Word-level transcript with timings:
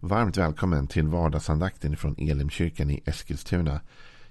Varmt 0.00 0.36
välkommen 0.36 0.86
till 0.86 1.06
vardagsandakten 1.06 1.96
från 1.96 2.14
Elimkyrkan 2.18 2.90
i 2.90 3.00
Eskilstuna. 3.04 3.80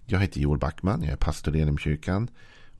Jag 0.06 0.20
heter 0.20 0.40
Joel 0.40 0.60
Backman, 0.60 1.04
jag 1.04 1.12
är 1.12 1.18
pastor 1.18 1.56
i 1.56 1.62
Elimkyrkan. 1.62 2.30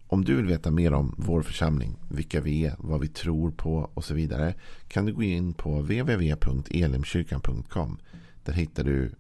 Om 0.08 0.26
du 0.26 0.36
vill 0.36 0.46
veta 0.46 0.72
mer 0.72 0.94
om 0.94 1.16
vår 1.18 1.42
församling, 1.42 1.96
vilka 2.10 2.42
vi 2.42 2.66
är, 2.66 2.76
vad 2.80 3.02
vi 3.02 3.08
tror 3.08 3.52
på 3.52 3.90
och 3.94 4.06
så 4.06 4.14
vidare 4.14 4.54
kan 4.88 5.06
du 5.06 5.14
gå 5.14 5.24
in 5.24 5.54
på 5.54 5.82
www.elimkyrkan.com. 5.82 7.98
Där 8.44 8.54
hittar 8.54 8.84
du 8.84 9.12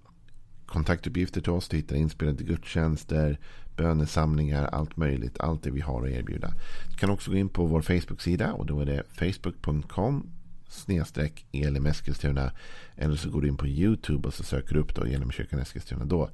kontaktuppgifter 0.66 1.42
till 1.42 1.52
oss, 1.52 1.70
du 1.70 1.78
hittar 1.78 1.96
inspelade 1.96 2.44
gudstjänster, 2.44 3.40
bönesamlingar, 3.76 4.66
allt 4.66 4.98
möjligt, 4.98 5.40
allt 5.40 5.64
det 5.64 5.72
vi 5.72 5.82
har 5.82 6.06
att 6.06 6.12
erbjuda. 6.12 6.54
Du 6.92 6.98
kan 6.98 7.10
också 7.10 7.32
gå 7.32 7.38
in 7.38 7.50
på 7.50 7.66
vår 7.66 7.82
Facebook-sida 7.82 8.54
och 8.54 8.66
då 8.66 8.80
är 8.80 8.86
det 8.86 9.04
facebook.com 9.08 10.30
snedstreck 10.76 11.46
Elim 11.52 11.86
Eskilstuna. 11.86 12.52
Eller 12.96 13.16
så 13.16 13.30
går 13.30 13.42
du 13.42 13.48
in 13.48 13.58
på 13.58 13.68
YouTube 13.68 14.28
och 14.28 14.34
så 14.34 14.44
söker 14.44 14.74
du 14.74 14.80
upp 14.80 14.96
då 14.96 15.04
Elimkyrkan 15.04 15.60
Eskilstuna. 15.60 16.06
Då 16.06 16.30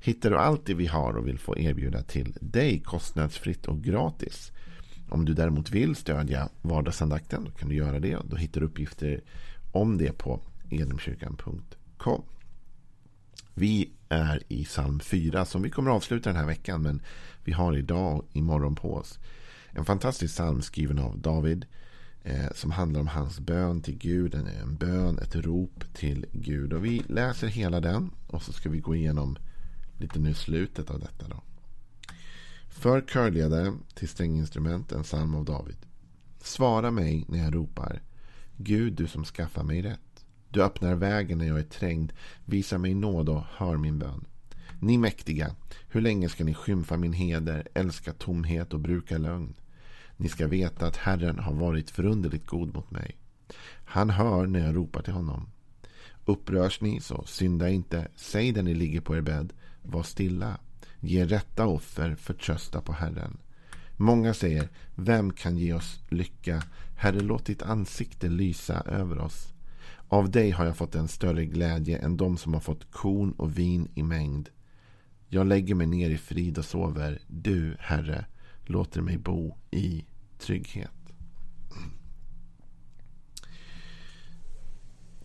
hittar 0.00 0.30
du 0.30 0.38
allt 0.38 0.66
det 0.66 0.74
vi 0.74 0.86
har 0.86 1.16
och 1.16 1.28
vill 1.28 1.38
få 1.38 1.58
erbjuda 1.58 2.02
till 2.02 2.36
dig 2.40 2.80
kostnadsfritt 2.80 3.66
och 3.66 3.82
gratis. 3.82 4.52
Om 5.08 5.24
du 5.24 5.34
däremot 5.34 5.70
vill 5.70 5.96
stödja 5.96 6.48
vardagsandakten 6.62 7.44
då 7.44 7.50
kan 7.50 7.68
du 7.68 7.74
göra 7.74 8.00
det. 8.00 8.18
Då 8.24 8.36
hittar 8.36 8.60
du 8.60 8.66
uppgifter 8.66 9.20
om 9.72 9.98
det 9.98 10.18
på 10.18 10.40
elimkyrkan.com. 10.70 12.22
Vi 13.54 13.90
är 14.08 14.42
i 14.48 14.64
psalm 14.64 15.00
4 15.00 15.44
som 15.44 15.62
vi 15.62 15.70
kommer 15.70 15.90
att 15.90 15.96
avsluta 15.96 16.30
den 16.30 16.38
här 16.38 16.46
veckan. 16.46 16.82
Men 16.82 17.02
vi 17.44 17.52
har 17.52 17.76
idag 17.76 18.16
och 18.16 18.28
imorgon 18.32 18.74
på 18.74 18.94
oss. 18.94 19.18
En 19.70 19.84
fantastisk 19.84 20.34
psalm 20.34 20.62
skriven 20.62 20.98
av 20.98 21.18
David 21.18 21.66
eh, 22.26 22.52
som 22.54 22.70
handlar 22.70 23.00
om 23.00 23.06
hans 23.06 23.40
bön 23.40 23.82
till 23.82 23.98
Gud. 23.98 24.34
En, 24.34 24.46
en 24.46 24.76
bön, 24.76 25.18
ett 25.18 25.36
rop 25.36 25.84
till 25.94 26.26
Gud. 26.32 26.72
Och 26.72 26.84
vi 26.84 27.02
läser 27.08 27.46
hela 27.46 27.80
den 27.80 28.10
och 28.26 28.42
så 28.42 28.52
ska 28.52 28.68
vi 28.70 28.80
gå 28.80 28.94
igenom 28.94 29.38
lite 29.98 30.18
nu 30.18 30.34
slutet 30.34 30.90
av 30.90 31.00
detta. 31.00 31.28
Då. 31.28 31.42
För 32.68 33.00
körledaren 33.00 33.78
till 33.94 34.08
stränginstrument, 34.08 34.92
en 34.92 35.02
psalm 35.02 35.34
av 35.34 35.44
David. 35.44 35.76
Svara 36.40 36.90
mig 36.90 37.24
när 37.28 37.38
jag 37.38 37.54
ropar. 37.54 38.02
Gud, 38.56 38.92
du 38.92 39.06
som 39.06 39.24
skaffar 39.24 39.62
mig 39.62 39.82
rätt. 39.82 40.24
Du 40.48 40.62
öppnar 40.62 40.94
vägen 40.94 41.38
när 41.38 41.46
jag 41.46 41.58
är 41.58 41.62
trängd. 41.62 42.12
Visa 42.44 42.78
mig 42.78 42.94
nåd 42.94 43.28
och 43.28 43.42
hör 43.56 43.76
min 43.76 43.98
bön. 43.98 44.24
Ni 44.80 44.98
mäktiga, 44.98 45.54
hur 45.88 46.00
länge 46.00 46.28
ska 46.28 46.44
ni 46.44 46.54
skymfa 46.54 46.96
min 46.96 47.12
heder, 47.12 47.68
älska 47.74 48.12
tomhet 48.12 48.74
och 48.74 48.80
bruka 48.80 49.18
lögn? 49.18 49.54
Ni 50.16 50.28
ska 50.28 50.46
veta 50.46 50.86
att 50.86 50.96
Herren 50.96 51.38
har 51.38 51.54
varit 51.54 51.90
förunderligt 51.90 52.46
god 52.46 52.74
mot 52.74 52.90
mig. 52.90 53.16
Han 53.84 54.10
hör 54.10 54.46
när 54.46 54.66
jag 54.66 54.76
ropar 54.76 55.02
till 55.02 55.12
honom. 55.12 55.48
Upprörs 56.24 56.80
ni 56.80 57.00
så 57.00 57.24
synda 57.26 57.68
inte. 57.68 58.08
Säg 58.16 58.52
där 58.52 58.62
ni 58.62 58.74
ligger 58.74 59.00
på 59.00 59.16
er 59.16 59.20
bädd. 59.20 59.52
Var 59.82 60.02
stilla. 60.02 60.58
Ge 61.00 61.24
rätta 61.24 61.66
offer. 61.66 62.14
Förtrösta 62.14 62.80
på 62.80 62.92
Herren. 62.92 63.38
Många 63.96 64.34
säger, 64.34 64.68
vem 64.94 65.32
kan 65.32 65.56
ge 65.56 65.72
oss 65.72 66.00
lycka? 66.08 66.62
Herre, 66.96 67.20
låt 67.20 67.46
ditt 67.46 67.62
ansikte 67.62 68.28
lysa 68.28 68.80
över 68.80 69.18
oss. 69.18 69.52
Av 70.08 70.30
dig 70.30 70.50
har 70.50 70.66
jag 70.66 70.76
fått 70.76 70.94
en 70.94 71.08
större 71.08 71.44
glädje 71.44 71.98
än 71.98 72.16
de 72.16 72.36
som 72.36 72.54
har 72.54 72.60
fått 72.60 72.90
korn 72.90 73.32
och 73.32 73.58
vin 73.58 73.88
i 73.94 74.02
mängd. 74.02 74.48
Jag 75.28 75.46
lägger 75.46 75.74
mig 75.74 75.86
ner 75.86 76.10
i 76.10 76.18
frid 76.18 76.58
och 76.58 76.64
sover. 76.64 77.18
Du, 77.26 77.76
Herre, 77.78 78.26
låter 78.66 79.00
mig 79.00 79.18
bo 79.18 79.56
i 79.70 80.04
trygghet. 80.38 80.90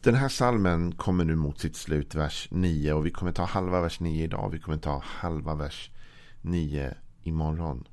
Den 0.04 0.16
här 0.16 0.30
salmen 0.30 0.92
kommer 0.92 1.24
nu 1.24 1.36
mot 1.36 1.60
sitt 1.60 1.76
slut, 1.76 2.16
vers 2.16 2.48
9. 2.52 2.94
Och 2.94 3.06
vi 3.06 3.12
kommer 3.12 3.32
ta 3.32 3.44
halva 3.44 3.82
vers 3.82 4.00
9 4.00 4.24
idag. 4.24 4.50
Vi 4.50 4.60
kommer 4.60 4.78
ta 4.78 5.04
halva 5.06 5.56
vers 5.56 5.92
9 6.42 6.94
imorgon. 7.24 7.88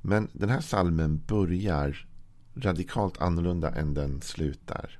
Men 0.00 0.28
den 0.32 0.48
här 0.48 0.60
salmen 0.60 1.22
börjar 1.26 2.06
radikalt 2.54 3.18
annorlunda 3.18 3.70
än 3.70 3.94
den 3.94 4.20
slutar. 4.20 4.98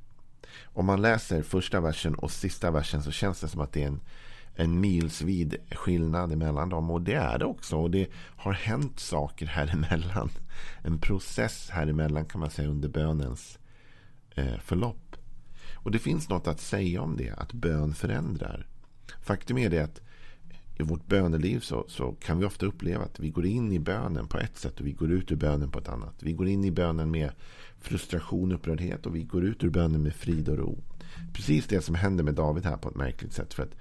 Om 0.65 0.87
man 0.87 1.03
läser 1.03 1.43
första 1.43 1.81
versen 1.81 2.15
och 2.15 2.31
sista 2.31 2.71
versen 2.71 3.03
så 3.03 3.11
känns 3.11 3.41
det 3.41 3.49
som 3.49 3.61
att 3.61 3.73
det 3.73 3.83
är 3.83 3.87
en 3.87 4.01
en 4.55 4.81
milsvid 4.81 5.57
skillnad 5.71 6.33
emellan 6.33 6.69
dem. 6.69 6.91
Och 6.91 7.03
det 7.03 7.15
är 7.15 7.39
det 7.39 7.45
också. 7.45 7.77
Och 7.77 7.91
det 7.91 8.09
har 8.15 8.53
hänt 8.53 9.01
saker 9.01 9.47
här 9.47 9.71
emellan. 9.73 10.31
En 10.83 10.99
process 10.99 11.69
här 11.71 11.87
emellan 11.87 12.25
kan 12.25 12.41
man 12.41 12.51
säga 12.51 12.69
under 12.69 12.89
bönens 12.89 13.59
eh, 14.35 14.59
förlopp. 14.59 15.17
Och 15.75 15.91
det 15.91 15.99
finns 15.99 16.29
något 16.29 16.47
att 16.47 16.61
säga 16.61 17.03
om 17.03 17.17
det. 17.17 17.31
Att 17.31 17.53
bön 17.53 17.95
förändrar. 17.95 18.67
Faktum 19.23 19.59
är 19.59 19.71
det 19.71 19.79
att 19.79 20.01
i 20.79 20.83
vårt 20.83 21.07
böneliv 21.07 21.61
så, 21.61 21.85
så 21.89 22.13
kan 22.13 22.39
vi 22.39 22.45
ofta 22.45 22.67
uppleva 22.67 23.05
att 23.05 23.21
vi 23.21 23.31
går 23.31 23.47
in 23.47 23.73
i 23.73 23.79
bönen 23.79 24.27
på 24.27 24.39
ett 24.39 24.57
sätt 24.57 24.81
och 24.81 24.87
vi 24.87 24.93
går 24.93 25.13
ut 25.13 25.33
ur 25.33 25.37
bönen 25.37 25.71
på 25.71 25.79
ett 25.79 25.89
annat. 25.89 26.15
Vi 26.23 26.33
går 26.33 26.49
in 26.49 26.65
i 26.65 26.71
bönen 26.71 27.11
med 27.11 27.31
frustration 27.81 28.53
och 28.53 28.59
upprördhet 28.59 29.07
och 29.07 29.17
vi 29.17 29.23
går 29.23 29.45
ut 29.45 29.65
ur 29.65 29.71
bönen 29.71 30.03
med 30.03 30.15
frid 30.15 30.49
och 30.49 30.59
ro. 30.59 30.79
Precis 31.33 31.67
det 31.67 31.83
som 31.83 31.95
händer 31.95 32.25
med 32.25 32.35
David 32.35 32.65
här 32.65 32.77
på 32.77 32.89
ett 32.89 32.95
märkligt 32.95 33.33
sätt. 33.33 33.55
För 33.55 33.63
att 33.63 33.75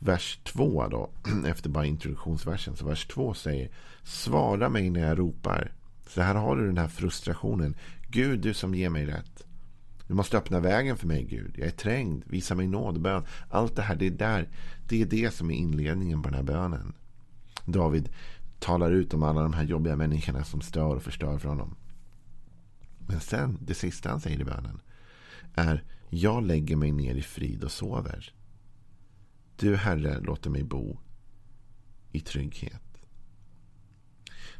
vers 0.00 0.38
2 0.44 0.88
då, 0.88 1.10
efter 1.46 1.70
bara 1.70 1.86
introduktionsversen. 1.86 2.76
Så 2.76 2.86
vers 2.86 3.06
2 3.06 3.34
säger 3.34 3.70
Svara 4.02 4.68
mig 4.68 4.90
när 4.90 5.00
jag 5.00 5.18
ropar. 5.18 5.72
Så 6.08 6.22
här 6.22 6.34
har 6.34 6.56
du 6.56 6.66
den 6.66 6.78
här 6.78 6.88
frustrationen. 6.88 7.76
Gud, 8.08 8.40
du 8.40 8.54
som 8.54 8.74
ger 8.74 8.90
mig 8.90 9.06
rätt. 9.06 9.46
Du 10.06 10.14
måste 10.14 10.38
öppna 10.38 10.60
vägen 10.60 10.96
för 10.96 11.06
mig, 11.06 11.24
Gud. 11.24 11.54
Jag 11.58 11.66
är 11.66 11.70
trängd. 11.70 12.22
Visa 12.26 12.54
mig 12.54 12.66
nåd 12.66 13.00
bön. 13.00 13.24
Allt 13.50 13.76
det 13.76 13.82
här, 13.82 13.96
det 13.96 14.06
är, 14.06 14.10
där, 14.10 14.48
det 14.88 15.02
är 15.02 15.06
det 15.06 15.34
som 15.34 15.50
är 15.50 15.54
inledningen 15.54 16.22
på 16.22 16.28
den 16.28 16.36
här 16.36 16.42
bönen. 16.42 16.92
David 17.64 18.08
talar 18.58 18.90
ut 18.90 19.14
om 19.14 19.22
alla 19.22 19.42
de 19.42 19.52
här 19.52 19.64
jobbiga 19.64 19.96
människorna 19.96 20.44
som 20.44 20.60
stör 20.60 20.96
och 20.96 21.02
förstör 21.02 21.38
för 21.38 21.48
honom. 21.48 21.76
Men 22.98 23.20
sen, 23.20 23.58
det 23.60 23.74
sista 23.74 24.10
han 24.10 24.20
säger 24.20 24.40
i 24.40 24.44
bönen 24.44 24.80
är 25.54 25.84
Jag 26.08 26.42
lägger 26.42 26.76
mig 26.76 26.92
ner 26.92 27.14
i 27.14 27.22
frid 27.22 27.64
och 27.64 27.72
sover. 27.72 28.32
Du, 29.60 29.76
Herre, 29.76 30.20
låter 30.20 30.50
mig 30.50 30.64
bo 30.64 30.98
i 32.12 32.20
trygghet. 32.20 32.82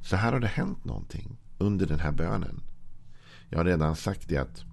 Så 0.01 0.17
här 0.17 0.33
har 0.33 0.41
det 0.41 0.47
hänt 0.47 0.85
någonting 0.85 1.37
under 1.59 1.87
den 1.87 2.01
här 2.01 2.13
bönen. 2.13 2.63
Jag 3.49 3.59
har 3.59 3.65
redan 3.65 3.97
sagt 3.97 4.29
det 4.29 4.37
att, 4.37 4.65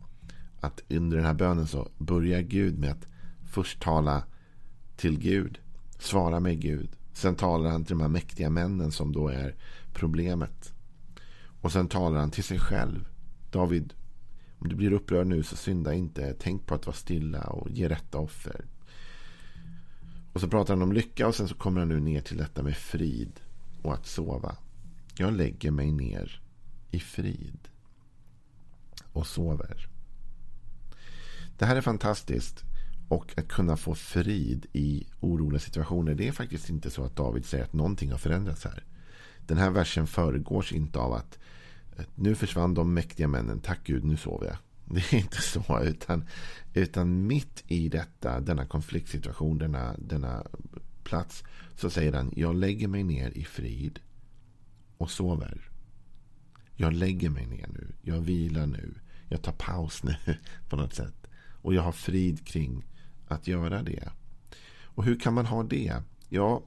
att 0.60 0.82
under 0.90 1.18
den 1.18 1.26
här 1.26 1.34
bönen 1.34 1.68
så 1.68 1.90
börjar 1.98 2.42
Gud 2.42 2.80
med 2.80 2.92
att 2.92 3.08
först 3.46 3.82
tala 3.82 4.24
till 4.96 5.20
Gud. 5.20 5.60
Svara 6.00 6.40
mig 6.40 6.56
Gud. 6.56 6.90
Sen 7.14 7.36
talar 7.36 7.70
han 7.70 7.86
till 7.86 7.98
de 7.98 8.02
här 8.02 8.10
mäktiga 8.10 8.50
männen 8.50 8.92
som 8.92 9.12
då 9.12 9.28
är 9.28 9.56
problemet. 9.94 10.74
Och 11.62 11.72
sen 11.72 11.88
talar 11.88 12.20
han 12.20 12.32
till 12.32 12.44
sig 12.44 12.60
själv. 12.60 13.08
David, 13.52 13.94
om 14.60 14.70
du 14.70 14.76
blir 14.76 14.94
upprörd 14.94 15.28
nu 15.28 15.44
så 15.44 15.56
synda 15.56 15.94
inte. 15.94 16.36
Tänk 16.40 16.66
på 16.66 16.76
att 16.76 16.86
vara 16.86 16.96
stilla 16.96 17.44
och 17.44 17.70
ge 17.70 17.90
rätta 17.90 18.18
offer. 18.18 18.66
Och 20.38 20.42
så 20.42 20.48
pratar 20.48 20.74
han 20.74 20.84
om 20.84 20.94
lycka 20.94 21.28
och 21.28 21.36
sen 21.36 21.48
så 21.48 21.56
kommer 21.56 21.80
han 21.80 21.90
nu 21.90 22.00
ner 22.00 22.22
till 22.22 22.38
detta 22.38 22.64
med 22.64 22.78
frid 22.78 23.40
och 23.82 23.94
att 23.94 24.06
sova. 24.06 24.56
Jag 25.18 25.34
lägger 25.34 25.72
mig 25.72 25.92
ner 25.92 26.42
i 26.92 27.00
frid 27.00 27.60
och 29.14 29.28
sover. 29.28 29.88
Det 31.58 31.66
här 31.66 31.76
är 31.76 31.82
fantastiskt. 31.82 32.64
Och 33.08 33.34
att 33.38 33.48
kunna 33.48 33.78
få 33.78 33.96
frid 33.96 34.66
i 34.74 35.08
oroliga 35.20 35.60
situationer. 35.60 36.16
Det 36.16 36.28
är 36.28 36.32
faktiskt 36.32 36.70
inte 36.70 36.90
så 36.90 37.04
att 37.04 37.16
David 37.16 37.46
säger 37.46 37.64
att 37.64 37.74
någonting 37.74 38.12
har 38.12 38.18
förändrats 38.18 38.64
här. 38.64 38.84
Den 39.48 39.58
här 39.58 39.70
versen 39.70 40.08
föregås 40.08 40.72
inte 40.72 41.00
av 41.00 41.14
att 41.14 41.40
eh, 41.98 42.06
nu 42.16 42.36
försvann 42.36 42.74
de 42.74 42.94
mäktiga 42.94 43.28
männen. 43.28 43.60
Tack 43.60 43.80
Gud, 43.84 44.04
nu 44.04 44.18
sover 44.18 44.48
jag. 44.48 44.58
Det 44.90 45.14
är 45.14 45.18
inte 45.18 45.42
så. 45.42 45.82
Utan, 45.84 46.26
utan 46.74 47.28
mitt 47.28 47.64
i 47.68 47.90
detta, 47.90 48.40
denna 48.40 48.66
konfliktsituation, 48.66 49.58
denna, 49.58 49.96
denna 49.98 50.44
plats. 51.04 51.44
Så 51.76 51.90
säger 51.90 52.14
han, 52.14 52.34
jag 52.36 52.56
lägger 52.56 52.88
mig 52.88 53.04
ner 53.04 53.30
i 53.30 53.44
frid 53.44 54.00
och 54.98 55.12
sover. 55.12 55.70
Jag 56.76 56.94
lägger 56.94 57.30
mig 57.30 57.46
ner 57.46 57.68
nu. 57.68 57.94
Jag 58.02 58.22
vilar 58.22 58.68
nu. 58.68 58.94
Jag 59.30 59.42
tar 59.42 59.52
paus 59.52 60.04
nu 60.04 60.16
på 60.70 60.76
något 60.76 60.94
sätt. 60.94 61.28
Och 61.62 61.74
jag 61.74 61.82
har 61.82 61.92
frid 61.92 62.48
kring 62.48 62.86
att 63.28 63.48
göra 63.48 63.84
det. 63.84 64.10
Och 64.84 65.04
hur 65.04 65.20
kan 65.20 65.34
man 65.34 65.46
ha 65.46 65.64
det? 65.64 66.02
Ja, 66.30 66.64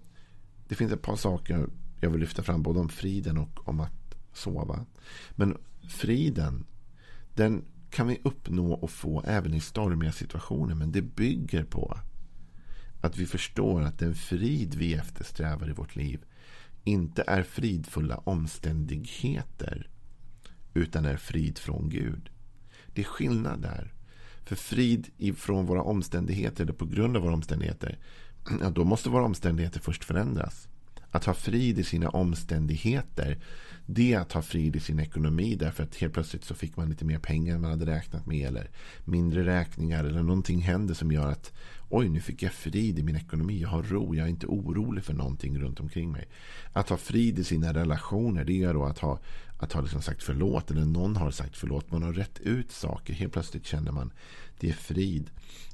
det 0.69 0.75
finns 0.75 0.93
ett 0.93 1.03
par 1.03 1.17
saker 1.17 1.67
jag 2.01 2.11
vill 2.11 2.21
lyfta 2.21 2.43
fram. 2.43 2.63
Både 2.63 2.81
om 2.81 2.89
friden 2.89 3.39
och 3.39 3.69
om 3.69 3.81
att 3.81 4.15
sova. 4.33 4.87
Men 5.31 5.59
friden, 5.89 6.67
den 7.35 7.65
kan 7.91 8.07
vi 8.07 8.21
uppnå 8.25 8.73
och 8.73 8.91
få 8.91 9.23
även 9.27 9.55
i 9.55 9.61
stormiga 9.61 10.13
situationer. 10.13 10.75
Men 10.75 10.93
det 10.93 11.03
bygger 11.03 11.65
på 11.65 11.99
att 13.01 13.17
vi 13.17 13.27
förstår 13.27 13.83
att 13.83 13.99
den 13.99 14.15
frid 14.15 14.75
vi 14.75 14.95
eftersträvar 14.95 15.71
i 15.71 15.73
vårt 15.73 15.97
liv 15.97 16.21
inte 16.85 17.25
är 17.27 17.43
fridfulla 17.43 18.17
omständigheter 18.17 19.91
utan 20.75 21.05
är 21.05 21.17
frid 21.17 21.59
från 21.59 21.89
Gud. 21.89 22.31
Det 22.95 23.01
är 23.01 23.07
skillnad 23.07 23.63
där. 23.63 23.95
För 24.45 24.57
frid 24.57 25.11
från 25.37 25.67
våra 25.67 25.83
omständigheter 25.83 26.63
eller 26.63 26.73
på 26.73 26.87
grund 26.87 27.17
av 27.17 27.23
våra 27.23 27.35
omständigheter. 27.35 27.99
Ja, 28.61 28.71
då 28.71 28.85
måste 28.85 29.11
våra 29.11 29.25
omständigheter 29.25 29.81
först 29.81 30.05
förändras. 30.05 30.69
Att 31.11 31.25
ha 31.25 31.35
frid 31.35 31.79
i 31.79 31.85
sina 31.85 32.09
omständigheter. 32.09 33.39
Det 33.93 34.13
är 34.15 34.19
att 34.19 34.33
ha 34.33 34.43
frid 34.43 34.77
i 34.77 34.81
sin 34.81 35.01
ekonomi. 35.01 35.55
Därför 35.55 35.83
att 35.83 35.97
helt 35.97 36.13
plötsligt 36.13 36.45
så 36.45 36.55
fick 36.55 36.77
man 36.77 36.89
lite 36.89 37.05
mer 37.05 37.19
pengar 37.19 37.55
än 37.55 37.61
man 37.61 37.71
hade 37.71 37.87
räknat 37.87 38.27
med. 38.27 38.49
Eller 38.49 38.71
mindre 39.05 39.47
räkningar. 39.47 40.05
Eller 40.05 40.23
någonting 40.23 40.61
händer 40.61 40.95
som 40.95 41.13
gör 41.13 41.29
att 41.29 41.53
oj, 41.89 42.09
nu 42.09 42.21
fick 42.21 42.43
jag 42.43 42.53
frid 42.53 42.99
i 42.99 43.03
min 43.03 43.17
ekonomi. 43.17 43.61
Jag 43.61 43.69
har 43.69 43.83
ro. 43.83 44.15
Jag 44.15 44.27
är 44.27 44.31
inte 44.31 44.47
orolig 44.47 45.05
för 45.05 45.15
någonting 45.15 45.59
runt 45.59 45.81
omkring 45.81 46.13
mig. 46.13 46.29
Att 46.73 46.89
ha 46.89 46.97
frid 46.97 47.39
i 47.39 47.45
sina 47.45 47.75
relationer. 47.75 48.45
Det 48.45 48.63
är 48.63 48.75
då 48.75 48.85
att 48.85 48.99
ha, 48.99 49.19
att 49.61 49.73
ha 49.73 49.81
liksom 49.81 50.03
sagt 50.03 50.23
förlåt. 50.23 50.71
Eller 50.71 50.85
någon 50.85 51.17
har 51.17 51.31
sagt 51.31 51.57
förlåt. 51.57 51.91
Man 51.91 52.03
har 52.03 52.13
rätt 52.13 52.39
ut 52.39 52.73
saker. 52.73 53.13
Helt 53.13 53.33
plötsligt 53.33 53.67
känner 53.67 53.93
man 53.93 54.13
det 54.61 54.69
är 54.69 54.73
frid. 54.73 55.31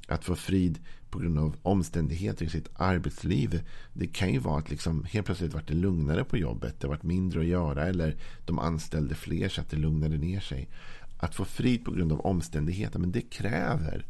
Att 0.07 0.25
få 0.25 0.35
frid 0.35 0.79
på 1.09 1.19
grund 1.19 1.39
av 1.39 1.55
omständigheter 1.61 2.45
i 2.45 2.49
sitt 2.49 2.69
arbetsliv. 2.73 3.63
Det 3.93 4.07
kan 4.07 4.33
ju 4.33 4.39
vara 4.39 4.59
att 4.59 4.69
liksom 4.69 5.03
helt 5.03 5.25
plötsligt 5.25 5.53
vart 5.53 5.67
det 5.67 5.73
lugnare 5.73 6.23
på 6.23 6.37
jobbet. 6.37 6.79
Det 6.79 6.87
vart 6.87 7.03
mindre 7.03 7.39
att 7.39 7.45
göra. 7.45 7.87
Eller 7.87 8.15
de 8.45 8.59
anställde 8.59 9.15
fler 9.15 9.49
så 9.49 9.61
att 9.61 9.69
det 9.69 9.77
lugnade 9.77 10.17
ner 10.17 10.39
sig. 10.39 10.69
Att 11.17 11.35
få 11.35 11.45
frid 11.45 11.85
på 11.85 11.91
grund 11.91 12.11
av 12.11 12.19
omständigheter. 12.19 12.99
Men 12.99 13.11
det 13.11 13.21
kräver 13.21 14.05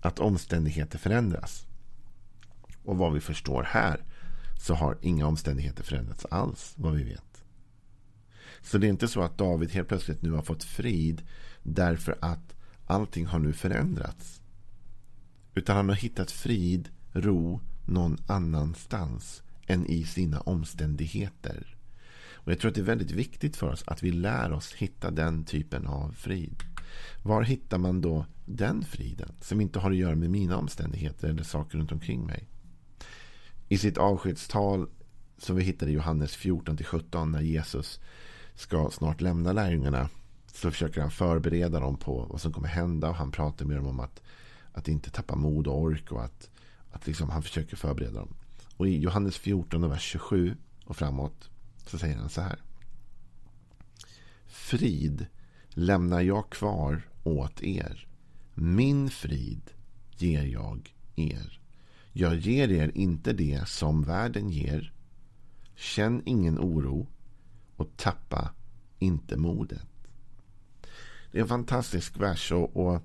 att 0.00 0.18
omständigheter 0.18 0.98
förändras. 0.98 1.66
Och 2.84 2.96
vad 2.96 3.12
vi 3.12 3.20
förstår 3.20 3.62
här 3.62 4.00
så 4.60 4.74
har 4.74 4.98
inga 5.00 5.26
omständigheter 5.26 5.82
förändrats 5.82 6.26
alls 6.30 6.74
vad 6.76 6.94
vi 6.94 7.02
vet. 7.02 7.33
Så 8.64 8.78
det 8.78 8.86
är 8.86 8.90
inte 8.90 9.08
så 9.08 9.22
att 9.22 9.38
David 9.38 9.70
helt 9.70 9.88
plötsligt 9.88 10.22
nu 10.22 10.30
har 10.30 10.42
fått 10.42 10.64
frid 10.64 11.22
därför 11.62 12.18
att 12.20 12.54
allting 12.86 13.26
har 13.26 13.38
nu 13.38 13.52
förändrats. 13.52 14.40
Utan 15.54 15.76
han 15.76 15.88
har 15.88 15.96
hittat 15.96 16.30
frid, 16.30 16.88
ro 17.12 17.60
någon 17.86 18.18
annanstans 18.26 19.42
än 19.66 19.86
i 19.86 20.04
sina 20.04 20.40
omständigheter. 20.40 21.76
Och 22.32 22.52
Jag 22.52 22.58
tror 22.58 22.68
att 22.68 22.74
det 22.74 22.80
är 22.80 22.84
väldigt 22.84 23.10
viktigt 23.10 23.56
för 23.56 23.72
oss 23.72 23.84
att 23.86 24.02
vi 24.02 24.10
lär 24.10 24.52
oss 24.52 24.72
hitta 24.72 25.10
den 25.10 25.44
typen 25.44 25.86
av 25.86 26.12
frid. 26.12 26.62
Var 27.22 27.42
hittar 27.42 27.78
man 27.78 28.00
då 28.00 28.26
den 28.44 28.84
friden 28.84 29.32
som 29.40 29.60
inte 29.60 29.78
har 29.78 29.90
att 29.90 29.96
göra 29.96 30.14
med 30.14 30.30
mina 30.30 30.56
omständigheter 30.56 31.28
eller 31.28 31.42
saker 31.42 31.78
runt 31.78 31.92
omkring 31.92 32.26
mig? 32.26 32.48
I 33.68 33.78
sitt 33.78 33.98
avskedstal 33.98 34.88
som 35.38 35.56
vi 35.56 35.64
hittar 35.64 35.86
i 35.86 35.92
Johannes 35.92 36.38
14-17 36.38 37.24
när 37.24 37.40
Jesus 37.40 38.00
ska 38.54 38.90
snart 38.90 39.20
lämna 39.20 39.52
lärjungarna 39.52 40.08
så 40.46 40.70
försöker 40.70 41.00
han 41.00 41.10
förbereda 41.10 41.80
dem 41.80 41.96
på 41.96 42.26
vad 42.30 42.40
som 42.40 42.52
kommer 42.52 42.68
hända 42.68 43.08
och 43.08 43.16
han 43.16 43.30
pratar 43.30 43.64
med 43.64 43.76
dem 43.76 43.86
om 43.86 44.00
att, 44.00 44.22
att 44.72 44.88
inte 44.88 45.10
tappa 45.10 45.36
mod 45.36 45.66
och 45.66 45.80
ork 45.80 46.12
och 46.12 46.24
att, 46.24 46.50
att 46.90 47.06
liksom 47.06 47.30
han 47.30 47.42
försöker 47.42 47.76
förbereda 47.76 48.18
dem. 48.18 48.34
Och 48.76 48.88
i 48.88 48.98
Johannes 48.98 49.38
14 49.38 49.90
vers 49.90 50.02
27 50.02 50.56
och 50.84 50.96
framåt 50.96 51.50
så 51.86 51.98
säger 51.98 52.16
han 52.16 52.28
så 52.28 52.40
här. 52.40 52.62
Frid 54.46 55.26
lämnar 55.68 56.20
jag 56.20 56.50
kvar 56.50 57.02
åt 57.22 57.62
er. 57.62 58.06
Min 58.54 59.10
frid 59.10 59.70
ger 60.16 60.42
jag 60.42 60.94
er. 61.16 61.60
Jag 62.12 62.36
ger 62.36 62.70
er 62.70 62.92
inte 62.94 63.32
det 63.32 63.68
som 63.68 64.02
världen 64.02 64.50
ger. 64.50 64.92
Känn 65.74 66.22
ingen 66.24 66.58
oro 66.58 67.06
och 67.76 67.96
tappa 67.96 68.50
inte 68.98 69.36
modet. 69.36 69.86
Det 71.32 71.38
är 71.38 71.42
en 71.42 71.48
fantastisk 71.48 72.20
vers 72.20 72.52
och, 72.52 72.76
och 72.76 73.02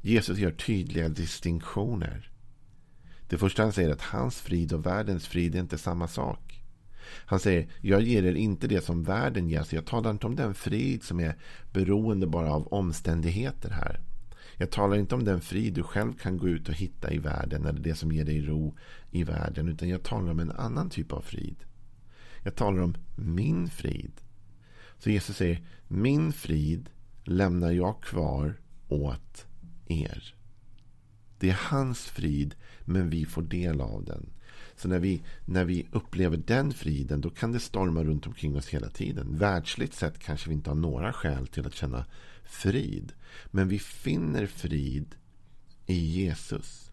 Jesus 0.00 0.38
gör 0.38 0.50
tydliga 0.50 1.08
distinktioner. 1.08 2.30
Det 3.28 3.38
första 3.38 3.62
han 3.62 3.72
säger 3.72 3.88
är 3.88 3.92
att 3.92 4.02
hans 4.02 4.40
frid 4.40 4.72
och 4.72 4.86
världens 4.86 5.26
frid 5.26 5.54
är 5.54 5.60
inte 5.60 5.78
samma 5.78 6.08
sak. 6.08 6.62
Han 7.10 7.40
säger, 7.40 7.68
jag 7.80 8.02
ger 8.02 8.24
er 8.24 8.34
inte 8.34 8.66
det 8.66 8.84
som 8.84 9.02
världen 9.02 9.48
ger. 9.48 9.62
Så 9.62 9.76
jag 9.76 9.86
talar 9.86 10.10
inte 10.10 10.26
om 10.26 10.36
den 10.36 10.54
frid 10.54 11.02
som 11.02 11.20
är 11.20 11.36
beroende 11.72 12.26
bara 12.26 12.52
av 12.52 12.66
omständigheter 12.66 13.70
här. 13.70 14.00
Jag 14.56 14.70
talar 14.70 14.96
inte 14.96 15.14
om 15.14 15.24
den 15.24 15.40
frid 15.40 15.74
du 15.74 15.82
själv 15.82 16.12
kan 16.12 16.38
gå 16.38 16.48
ut 16.48 16.68
och 16.68 16.74
hitta 16.74 17.12
i 17.12 17.18
världen. 17.18 17.66
Eller 17.66 17.80
det 17.80 17.94
som 17.94 18.12
ger 18.12 18.24
dig 18.24 18.40
ro 18.40 18.76
i 19.10 19.24
världen. 19.24 19.68
Utan 19.68 19.88
jag 19.88 20.02
talar 20.02 20.30
om 20.30 20.40
en 20.40 20.50
annan 20.50 20.90
typ 20.90 21.12
av 21.12 21.20
frid. 21.20 21.56
Jag 22.46 22.54
talar 22.54 22.82
om 22.82 22.96
min 23.16 23.68
frid. 23.70 24.12
Så 24.98 25.10
Jesus 25.10 25.36
säger, 25.36 25.62
min 25.88 26.32
frid 26.32 26.90
lämnar 27.24 27.70
jag 27.70 28.02
kvar 28.02 28.54
åt 28.88 29.46
er. 29.86 30.34
Det 31.38 31.50
är 31.50 31.58
hans 31.60 32.06
frid, 32.06 32.54
men 32.84 33.10
vi 33.10 33.24
får 33.24 33.42
del 33.42 33.80
av 33.80 34.04
den. 34.04 34.30
Så 34.76 34.88
när 34.88 34.98
vi, 34.98 35.22
när 35.44 35.64
vi 35.64 35.86
upplever 35.92 36.36
den 36.36 36.72
friden, 36.72 37.20
då 37.20 37.30
kan 37.30 37.52
det 37.52 37.60
storma 37.60 38.04
runt 38.04 38.26
omkring 38.26 38.56
oss 38.56 38.68
hela 38.68 38.88
tiden. 38.88 39.38
Världsligt 39.38 39.94
sett 39.94 40.18
kanske 40.18 40.48
vi 40.48 40.54
inte 40.54 40.70
har 40.70 40.74
några 40.74 41.12
skäl 41.12 41.46
till 41.46 41.66
att 41.66 41.74
känna 41.74 42.06
frid. 42.44 43.12
Men 43.46 43.68
vi 43.68 43.78
finner 43.78 44.46
frid 44.46 45.14
i 45.86 45.98
Jesus. 45.98 46.90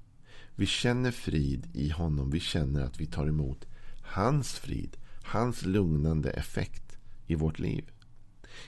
Vi 0.56 0.66
känner 0.66 1.12
frid 1.12 1.68
i 1.74 1.90
honom. 1.90 2.32
Vi 2.32 2.40
känner 2.40 2.82
att 2.82 3.00
vi 3.00 3.06
tar 3.06 3.28
emot 3.28 3.66
hans 4.02 4.54
frid. 4.54 4.98
Hans 5.24 5.66
lugnande 5.66 6.30
effekt 6.30 6.98
i 7.28 7.36
vårt 7.36 7.60
liv. 7.60 7.92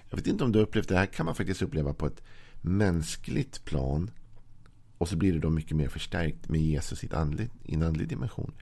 Jag 0.09 0.17
vet 0.17 0.27
inte 0.27 0.43
om 0.43 0.51
du 0.51 0.59
har 0.59 0.65
upplevt 0.65 0.89
det 0.89 0.97
här 0.97 1.05
kan 1.05 1.25
man 1.25 1.35
faktiskt 1.35 1.61
uppleva 1.61 1.93
på 1.93 2.05
ett 2.07 2.21
mänskligt 2.61 3.65
plan. 3.65 4.11
Och 4.97 5.09
så 5.09 5.17
blir 5.17 5.33
det 5.33 5.39
då 5.39 5.49
mycket 5.49 5.77
mer 5.77 5.87
förstärkt 5.87 6.49
med 6.49 6.61
Jesus 6.61 7.03
i, 7.03 7.09
en 7.65 7.83
andlig 7.83 8.07
dimension. 8.07 8.53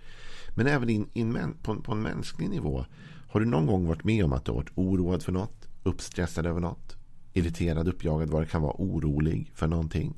Men 0.56 0.68
även 0.68 0.90
in, 0.90 1.10
in, 1.14 1.54
på, 1.64 1.82
på 1.82 1.92
en 1.92 2.02
mänsklig 2.02 2.50
nivå. 2.50 2.86
Har 3.30 3.40
du 3.40 3.46
någon 3.46 3.66
gång 3.66 3.88
varit 3.88 4.04
med 4.04 4.26
om 4.26 4.34
att 4.34 4.46
du 4.46 4.52
har 4.52 4.58
varit 4.58 4.72
oroad 4.76 5.24
för 5.24 5.32
något? 5.32 5.68
Uppstressad 5.84 6.46
över 6.46 6.60
något? 6.60 6.96
Irriterad, 7.34 7.88
uppjagad, 7.88 8.30
vad 8.30 8.42
det 8.42 8.48
kan 8.48 8.62
vara, 8.62 8.76
orolig 8.78 9.52
för 9.56 9.68
någonting. 9.68 10.14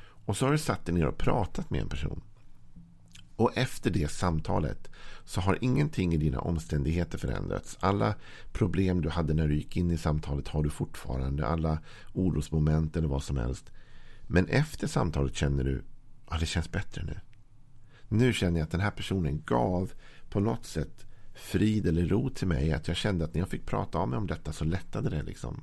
Och 0.00 0.36
så 0.36 0.46
har 0.46 0.52
du 0.52 0.58
satt 0.58 0.86
dig 0.86 0.94
ner 0.94 1.06
och 1.06 1.18
pratat 1.18 1.70
med 1.70 1.80
en 1.80 1.88
person. 1.88 2.22
Och 3.38 3.56
efter 3.56 3.90
det 3.90 4.10
samtalet 4.10 4.90
så 5.24 5.40
har 5.40 5.58
ingenting 5.60 6.14
i 6.14 6.16
dina 6.16 6.40
omständigheter 6.40 7.18
förändrats. 7.18 7.76
Alla 7.80 8.14
problem 8.52 9.00
du 9.00 9.08
hade 9.08 9.34
när 9.34 9.48
du 9.48 9.54
gick 9.54 9.76
in 9.76 9.90
i 9.90 9.98
samtalet 9.98 10.48
har 10.48 10.62
du 10.62 10.70
fortfarande. 10.70 11.46
Alla 11.46 11.78
orosmoment 12.12 12.96
eller 12.96 13.08
vad 13.08 13.22
som 13.22 13.36
helst. 13.36 13.70
Men 14.26 14.46
efter 14.46 14.86
samtalet 14.86 15.34
känner 15.34 15.64
du 15.64 15.78
att 15.78 15.84
ja, 16.30 16.38
det 16.38 16.46
känns 16.46 16.72
bättre 16.72 17.04
nu. 17.04 17.20
Nu 18.08 18.32
känner 18.32 18.60
jag 18.60 18.64
att 18.64 18.70
den 18.70 18.80
här 18.80 18.90
personen 18.90 19.42
gav 19.46 19.92
på 20.30 20.40
något 20.40 20.66
sätt 20.66 21.06
frid 21.34 21.86
eller 21.86 22.06
ro 22.06 22.30
till 22.30 22.48
mig. 22.48 22.72
Att 22.72 22.88
jag 22.88 22.96
kände 22.96 23.24
att 23.24 23.34
när 23.34 23.40
jag 23.40 23.48
fick 23.48 23.66
prata 23.66 23.98
av 23.98 24.08
mig 24.08 24.16
om 24.16 24.26
detta 24.26 24.52
så 24.52 24.64
lättade 24.64 25.10
det. 25.10 25.22
liksom. 25.22 25.62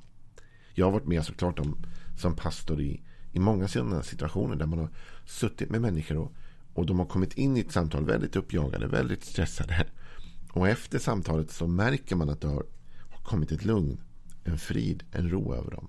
Jag 0.73 0.85
har 0.85 0.91
varit 0.91 1.07
med 1.07 1.25
såklart 1.25 1.59
om, 1.59 1.77
som 2.17 2.35
pastor 2.35 2.81
i, 2.81 3.01
i 3.31 3.39
många 3.39 3.67
sådana 3.67 4.03
situationer 4.03 4.55
där 4.55 4.65
man 4.65 4.79
har 4.79 4.89
suttit 5.25 5.69
med 5.69 5.81
människor 5.81 6.17
och 6.17 6.33
och 6.75 6.85
de 6.85 6.99
har 6.99 7.05
kommit 7.05 7.33
in 7.33 7.57
i 7.57 7.59
ett 7.59 7.71
samtal 7.71 8.05
väldigt 8.05 8.35
uppjagade, 8.35 8.87
väldigt 8.87 9.23
stressade. 9.23 9.85
Och 10.51 10.67
efter 10.67 10.99
samtalet 10.99 11.51
så 11.51 11.67
märker 11.67 12.15
man 12.15 12.29
att 12.29 12.41
det 12.41 12.47
har 12.47 12.65
kommit 13.23 13.51
ett 13.51 13.65
lugn, 13.65 14.01
en 14.43 14.57
frid, 14.57 15.03
en 15.11 15.29
ro 15.29 15.53
över 15.53 15.71
dem. 15.71 15.87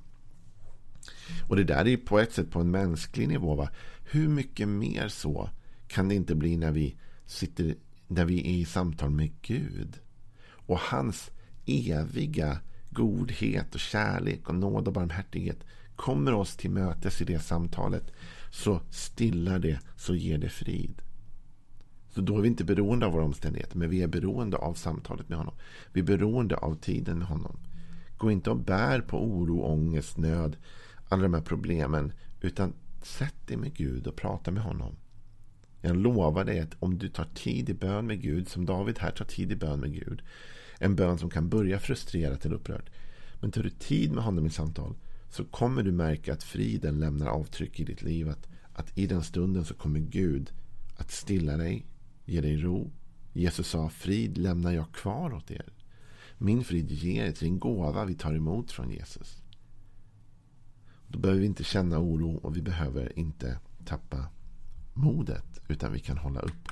Och 1.49 1.57
det 1.57 1.65
där 1.65 1.87
är 1.87 1.97
på 1.97 2.19
ett 2.19 2.33
sätt 2.33 2.51
på 2.51 2.61
en 2.61 2.71
mänsklig 2.71 3.29
nivå. 3.29 3.55
Va? 3.55 3.69
Hur 4.05 4.29
mycket 4.29 4.69
mer 4.69 5.09
så 5.09 5.51
kan 5.89 6.09
det 6.09 6.15
inte 6.15 6.35
bli 6.35 6.57
när 6.57 6.73
vi 6.73 6.97
sitter 7.27 7.75
när 8.07 8.25
vi 8.25 8.41
är 8.41 8.59
i 8.59 8.65
samtal 8.65 9.11
med 9.11 9.31
Gud. 9.43 9.99
Och 10.49 10.79
hans 10.79 11.31
eviga 11.67 12.59
godhet 12.91 13.75
och 13.75 13.81
kärlek 13.81 14.49
och 14.49 14.55
nåd 14.55 14.87
och 14.87 14.93
barmhärtighet 14.93 15.59
kommer 15.97 16.33
oss 16.33 16.57
till 16.57 16.71
mötes 16.71 17.21
i 17.21 17.25
det 17.25 17.41
samtalet 17.41 18.13
så 18.57 18.81
stillar 18.91 19.59
det, 19.59 19.81
så 19.97 20.15
ger 20.15 20.39
det 20.39 20.49
frid. 20.49 21.03
Så 22.11 22.21
då 22.21 22.39
är 22.39 22.43
vi 22.43 22.49
inte 22.49 22.65
beroende 22.65 23.07
av 23.07 23.13
våra 23.13 23.25
omständigheter, 23.25 23.79
men 23.79 23.91
vi 23.91 24.03
är 24.03 24.07
beroende 24.07 24.57
av 24.57 24.75
samtalet 24.75 25.29
med 25.29 25.39
honom. 25.39 25.55
Vi 25.93 26.01
är 26.01 26.05
beroende 26.05 26.57
av 26.57 26.75
tiden 26.75 27.19
med 27.19 27.29
honom. 27.29 27.59
Gå 28.19 28.31
inte 28.31 28.51
och 28.51 28.57
bär 28.57 29.01
på 29.01 29.25
oro, 29.25 29.61
ångest, 29.61 30.17
nöd, 30.17 30.57
alla 31.09 31.23
de 31.23 31.35
här 31.35 31.41
problemen, 31.41 32.13
utan 32.41 32.73
sätt 33.03 33.47
dig 33.47 33.57
med 33.57 33.75
Gud 33.75 34.07
och 34.07 34.17
prata 34.17 34.51
med 34.51 34.63
honom. 34.63 34.97
Jag 35.81 35.97
lovar 35.97 36.45
dig 36.45 36.61
att 36.61 36.77
om 36.79 36.99
du 36.99 37.09
tar 37.09 37.29
tid 37.35 37.71
i 37.71 37.75
bön 37.75 38.07
med 38.07 38.23
Gud, 38.23 38.49
som 38.49 38.67
David 38.67 38.99
här 38.99 39.11
tar 39.11 39.25
tid 39.25 39.53
i 39.53 39.57
bön 39.57 39.81
med 39.81 39.95
Gud, 39.95 40.23
en 40.79 40.97
bön 40.97 41.19
som 41.19 41.31
kan 41.31 41.49
börja 41.49 41.79
frustrerat 41.79 42.45
eller 42.45 42.57
upprört. 42.57 42.91
Men 43.41 43.51
tar 43.51 43.63
du 43.63 43.71
tid 43.71 44.13
med 44.13 44.25
honom 44.25 44.47
i 44.47 44.51
samtal 44.51 44.95
så 45.31 45.45
kommer 45.45 45.83
du 45.83 45.93
märka 45.93 46.33
att 46.33 46.43
friden 46.43 46.99
lämnar 46.99 47.27
avtryck 47.27 47.81
i 47.81 47.85
ditt 47.85 48.03
liv. 48.03 48.29
Att, 48.29 48.49
att 48.73 48.99
i 48.99 49.07
den 49.07 49.23
stunden 49.23 49.65
så 49.65 49.75
kommer 49.75 50.01
Gud 50.01 50.53
att 50.97 51.11
stilla 51.11 51.57
dig, 51.57 51.87
ge 52.25 52.41
dig 52.41 52.57
ro. 52.57 52.91
Jesus 53.33 53.69
sa 53.69 53.89
frid 53.89 54.39
lämnar 54.39 54.73
jag 54.73 54.93
kvar 54.93 55.35
åt 55.35 55.51
er. 55.51 55.73
Min 56.39 56.65
frid 56.65 56.91
ger 56.91 57.25
er 57.25 57.33
till 57.33 57.49
en 57.49 57.59
gåva 57.59 58.05
vi 58.05 58.15
tar 58.15 58.35
emot 58.35 58.73
från 58.73 58.91
Jesus. 58.91 59.43
Då 61.09 61.19
behöver 61.19 61.41
vi 61.41 61.47
inte 61.47 61.65
känna 61.65 61.99
oro 61.99 62.37
och 62.37 62.57
vi 62.57 62.63
behöver 62.63 63.19
inte 63.19 63.59
tappa 63.85 64.29
modet. 64.95 65.61
Utan 65.69 65.93
vi 65.93 65.99
kan 65.99 66.19
hålla 66.19 66.41
upp 66.41 66.69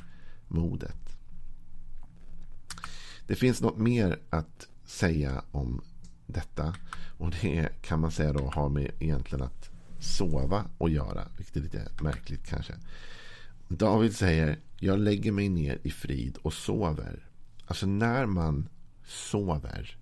modet. 0.49 1.17
Det 3.27 3.35
finns 3.35 3.61
något 3.61 3.79
mer 3.79 4.19
att 4.31 4.69
säga 4.85 5.45
om 5.51 5.83
detta. 6.35 6.75
Och 7.19 7.31
det 7.43 7.69
kan 7.83 8.01
man 8.01 8.11
säga 8.11 8.33
då 8.33 8.51
har 8.51 8.69
med 8.69 8.91
egentligen 8.99 9.45
att 9.45 9.71
sova 10.01 10.65
att 10.79 10.91
göra. 10.91 11.29
Vilket 11.37 11.57
är 11.57 11.61
lite 11.61 11.89
märkligt 12.03 12.47
kanske. 12.47 12.75
David 13.69 14.17
säger 14.17 14.59
jag 14.79 14.99
lägger 14.99 15.33
mig 15.33 15.49
ner 15.49 15.79
i 15.83 15.91
frid 15.91 16.39
och 16.43 16.53
sover. 16.53 17.29
Alltså 17.67 17.87
när 17.87 18.27
man 18.27 18.69
sover 19.07 19.97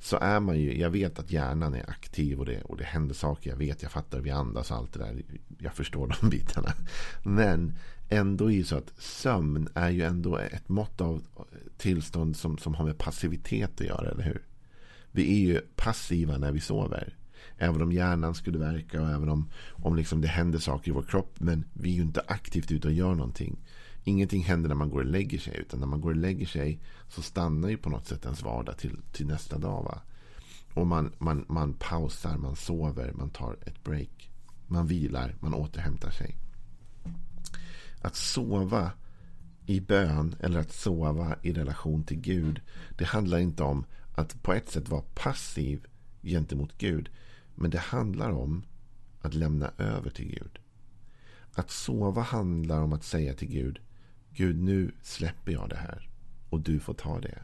så 0.00 0.16
är 0.16 0.40
man 0.40 0.60
ju, 0.60 0.80
jag 0.80 0.90
vet 0.90 1.18
att 1.18 1.30
hjärnan 1.30 1.74
är 1.74 1.90
aktiv 1.90 2.40
och 2.40 2.46
det, 2.46 2.62
och 2.62 2.76
det 2.76 2.84
händer 2.84 3.14
saker. 3.14 3.50
Jag 3.50 3.56
vet, 3.56 3.82
jag 3.82 3.92
fattar, 3.92 4.20
vi 4.20 4.30
andas 4.30 4.70
och 4.70 4.76
allt 4.76 4.92
det 4.92 4.98
där. 4.98 5.22
Jag 5.58 5.72
förstår 5.72 6.16
de 6.20 6.28
bitarna. 6.30 6.72
Men 7.22 7.78
ändå 8.08 8.50
är 8.50 8.54
ju 8.54 8.64
så 8.64 8.76
att 8.76 8.92
sömn 8.98 9.68
är 9.74 9.90
ju 9.90 10.02
ändå 10.02 10.36
ett 10.38 10.68
mått 10.68 11.00
av 11.00 11.22
tillstånd 11.78 12.36
som, 12.36 12.58
som 12.58 12.74
har 12.74 12.84
med 12.84 12.98
passivitet 12.98 13.80
att 13.80 13.86
göra, 13.86 14.10
eller 14.10 14.24
hur? 14.24 14.42
Vi 15.16 15.32
är 15.32 15.54
ju 15.54 15.60
passiva 15.60 16.38
när 16.38 16.52
vi 16.52 16.60
sover. 16.60 17.16
Även 17.58 17.82
om 17.82 17.92
hjärnan 17.92 18.34
skulle 18.34 18.58
verka 18.58 19.02
och 19.02 19.10
även 19.10 19.28
om, 19.28 19.50
om 19.70 19.96
liksom 19.96 20.20
det 20.20 20.28
händer 20.28 20.58
saker 20.58 20.90
i 20.90 20.94
vår 20.94 21.02
kropp. 21.02 21.40
Men 21.40 21.64
vi 21.72 21.90
är 21.90 21.94
ju 21.94 22.02
inte 22.02 22.22
aktivt 22.26 22.72
ute 22.72 22.88
och 22.88 22.94
gör 22.94 23.14
någonting. 23.14 23.58
Ingenting 24.04 24.42
händer 24.42 24.68
när 24.68 24.76
man 24.76 24.90
går 24.90 24.98
och 24.98 25.06
lägger 25.06 25.38
sig. 25.38 25.56
Utan 25.56 25.80
när 25.80 25.86
man 25.86 26.00
går 26.00 26.10
och 26.10 26.16
lägger 26.16 26.46
sig 26.46 26.80
så 27.08 27.22
stannar 27.22 27.68
ju 27.68 27.76
på 27.76 27.90
något 27.90 28.06
sätt 28.06 28.24
ens 28.24 28.42
vardag 28.42 28.78
till, 28.78 28.98
till 29.12 29.26
nästa 29.26 29.58
dag. 29.58 29.84
Va? 29.84 30.02
Och 30.74 30.86
man, 30.86 31.12
man, 31.18 31.44
man 31.48 31.72
pausar, 31.72 32.36
man 32.36 32.56
sover, 32.56 33.12
man 33.12 33.30
tar 33.30 33.56
ett 33.66 33.84
break. 33.84 34.30
Man 34.66 34.86
vilar, 34.86 35.34
man 35.40 35.54
återhämtar 35.54 36.10
sig. 36.10 36.36
Att 38.00 38.16
sova 38.16 38.90
i 39.66 39.80
bön 39.80 40.36
eller 40.40 40.60
att 40.60 40.72
sova 40.72 41.36
i 41.42 41.52
relation 41.52 42.04
till 42.04 42.20
Gud. 42.20 42.60
Det 42.98 43.04
handlar 43.04 43.38
inte 43.38 43.62
om 43.62 43.84
att 44.16 44.42
på 44.42 44.52
ett 44.52 44.70
sätt 44.70 44.88
vara 44.88 45.02
passiv 45.14 45.86
gentemot 46.22 46.78
Gud. 46.78 47.08
Men 47.54 47.70
det 47.70 47.78
handlar 47.78 48.30
om 48.30 48.62
att 49.20 49.34
lämna 49.34 49.70
över 49.78 50.10
till 50.10 50.28
Gud. 50.28 50.58
Att 51.54 51.70
sova 51.70 52.22
handlar 52.22 52.82
om 52.82 52.92
att 52.92 53.04
säga 53.04 53.34
till 53.34 53.48
Gud. 53.48 53.80
Gud, 54.30 54.62
nu 54.62 54.92
släpper 55.02 55.52
jag 55.52 55.68
det 55.68 55.76
här. 55.76 56.08
Och 56.50 56.60
du 56.60 56.80
får 56.80 56.94
ta 56.94 57.20
det. 57.20 57.42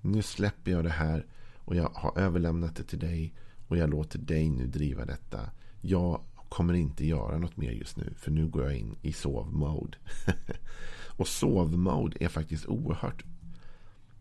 Nu 0.00 0.22
släpper 0.22 0.70
jag 0.70 0.84
det 0.84 0.90
här. 0.90 1.26
Och 1.54 1.76
jag 1.76 1.90
har 1.94 2.18
överlämnat 2.18 2.76
det 2.76 2.84
till 2.84 2.98
dig. 2.98 3.34
Och 3.68 3.76
jag 3.76 3.90
låter 3.90 4.18
dig 4.18 4.50
nu 4.50 4.66
driva 4.66 5.04
detta. 5.04 5.50
Jag 5.80 6.20
kommer 6.48 6.74
inte 6.74 7.06
göra 7.06 7.38
något 7.38 7.56
mer 7.56 7.70
just 7.70 7.96
nu. 7.96 8.14
För 8.16 8.30
nu 8.30 8.48
går 8.48 8.64
jag 8.64 8.76
in 8.76 8.96
i 9.02 9.12
sovmode. 9.12 9.98
och 11.16 11.28
sovmode 11.28 12.16
är 12.20 12.28
faktiskt 12.28 12.66
oerhört 12.66 13.24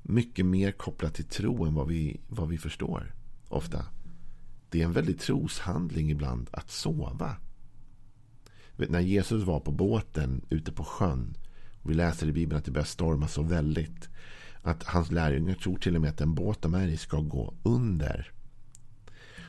mycket 0.07 0.45
mer 0.45 0.71
kopplat 0.71 1.13
till 1.13 1.25
tro 1.25 1.65
än 1.65 1.73
vad 1.73 1.87
vi, 1.87 2.19
vad 2.27 2.49
vi 2.49 2.57
förstår. 2.57 3.13
Ofta. 3.47 3.85
Det 4.69 4.81
är 4.81 4.85
en 4.85 4.93
väldigt 4.93 5.19
troshandling 5.19 6.11
ibland 6.11 6.49
att 6.51 6.71
sova. 6.71 7.35
När 8.75 8.99
Jesus 8.99 9.43
var 9.43 9.59
på 9.59 9.71
båten 9.71 10.45
ute 10.49 10.71
på 10.71 10.83
sjön. 10.83 11.37
Och 11.81 11.89
vi 11.89 11.93
läser 11.93 12.27
i 12.27 12.31
Bibeln 12.31 12.59
att 12.59 12.65
det 12.65 12.71
börjar 12.71 12.85
storma 12.85 13.27
så 13.27 13.41
väldigt. 13.43 14.09
Att 14.61 14.83
hans 14.83 15.11
lärjungar 15.11 15.53
tror 15.53 15.77
till 15.77 15.95
och 15.95 16.01
med 16.01 16.09
att 16.09 16.17
den 16.17 16.35
båt 16.35 16.61
de 16.61 16.73
är 16.73 16.87
i 16.87 16.97
ska 16.97 17.19
gå 17.19 17.53
under. 17.63 18.31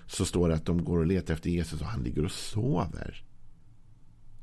Så 0.06 0.24
står 0.24 0.48
det 0.48 0.54
att 0.54 0.66
de 0.66 0.84
går 0.84 0.98
och 0.98 1.06
letar 1.06 1.34
efter 1.34 1.50
Jesus 1.50 1.80
och 1.80 1.86
han 1.86 2.02
ligger 2.02 2.24
och 2.24 2.32
sover. 2.32 3.24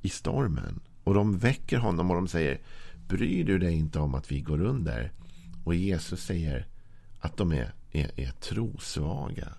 I 0.01 0.09
stormen. 0.09 0.79
Och 1.03 1.13
de 1.13 1.37
väcker 1.37 1.77
honom 1.77 2.09
och 2.09 2.15
de 2.15 2.27
säger 2.27 2.61
Bryr 3.07 3.45
du 3.45 3.59
dig 3.59 3.73
inte 3.73 3.99
om 3.99 4.15
att 4.15 4.31
vi 4.31 4.41
går 4.41 4.61
under? 4.61 5.11
Och 5.63 5.75
Jesus 5.75 6.23
säger 6.23 6.67
att 7.19 7.37
de 7.37 7.51
är, 7.51 7.73
är, 7.91 8.19
är 8.19 8.31
trosvaga. 8.31 9.53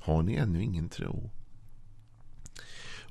Har 0.00 0.22
ni 0.22 0.34
ännu 0.34 0.62
ingen 0.62 0.88
tro? 0.88 1.30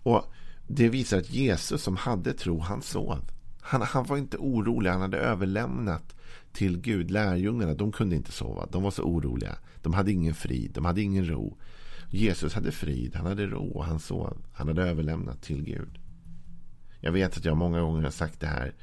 Och 0.03 0.33
Det 0.67 0.89
visar 0.89 1.17
att 1.17 1.29
Jesus 1.29 1.83
som 1.83 1.95
hade 1.97 2.33
tro, 2.33 2.59
han 2.59 2.81
sov. 2.81 3.31
Han, 3.61 3.81
han 3.81 4.03
var 4.03 4.17
inte 4.17 4.37
orolig. 4.37 4.89
Han 4.89 5.01
hade 5.01 5.17
överlämnat 5.17 6.15
till 6.53 6.77
Gud. 6.77 7.11
Lärjungarna, 7.11 7.73
de 7.73 7.91
kunde 7.91 8.15
inte 8.15 8.31
sova. 8.31 8.67
De 8.71 8.83
var 8.83 8.91
så 8.91 9.03
oroliga. 9.03 9.57
De 9.81 9.93
hade 9.93 10.11
ingen 10.11 10.35
frid. 10.35 10.71
De 10.73 10.85
hade 10.85 11.01
ingen 11.01 11.29
ro. 11.29 11.57
Jesus 12.09 12.53
hade 12.53 12.71
frid. 12.71 13.15
Han 13.15 13.25
hade 13.25 13.47
ro 13.47 13.67
och 13.67 13.85
han 13.85 13.99
sov. 13.99 14.37
Han 14.53 14.67
hade 14.67 14.83
överlämnat 14.83 15.41
till 15.41 15.63
Gud. 15.63 15.99
Jag 16.99 17.11
vet 17.11 17.37
att 17.37 17.45
jag 17.45 17.57
många 17.57 17.81
gånger 17.81 18.03
har 18.03 18.11
sagt 18.11 18.39
det 18.39 18.47
här. 18.47 18.73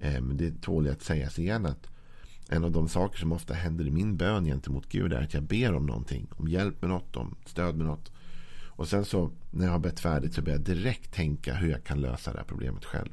Eh, 0.00 0.20
men 0.20 0.36
det 0.36 0.62
tål 0.62 0.88
att 0.88 1.02
sägas 1.02 1.38
igen. 1.38 1.66
att 1.66 1.88
en 2.48 2.64
av 2.64 2.70
de 2.70 2.88
saker 2.88 3.18
som 3.18 3.32
ofta 3.32 3.54
händer 3.54 3.86
i 3.86 3.90
min 3.90 4.16
bön 4.16 4.44
gentemot 4.44 4.88
Gud 4.88 5.12
är 5.12 5.22
att 5.22 5.34
jag 5.34 5.42
ber 5.42 5.74
om 5.74 5.86
någonting. 5.86 6.26
Om 6.30 6.48
hjälp 6.48 6.82
med 6.82 6.90
något, 6.90 7.16
om 7.16 7.36
stöd 7.46 7.76
med 7.76 7.86
något. 7.86 8.12
Och 8.76 8.88
sen 8.88 9.04
så 9.04 9.30
när 9.50 9.64
jag 9.64 9.72
har 9.72 9.78
bett 9.78 10.00
färdigt 10.00 10.34
så 10.34 10.42
börjar 10.42 10.58
jag 10.58 10.66
direkt 10.66 11.14
tänka 11.14 11.54
hur 11.54 11.70
jag 11.70 11.84
kan 11.84 12.00
lösa 12.00 12.32
det 12.32 12.38
här 12.38 12.44
problemet 12.44 12.84
själv. 12.84 13.10